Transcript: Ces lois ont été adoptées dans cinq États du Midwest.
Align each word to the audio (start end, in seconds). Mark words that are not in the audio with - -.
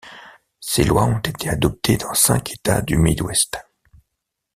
Ces 0.61 0.83
lois 0.83 1.03
ont 1.05 1.19
été 1.19 1.47
adoptées 1.47 1.95
dans 1.97 2.15
cinq 2.15 2.49
États 2.53 2.81
du 2.81 2.97
Midwest. 2.97 3.59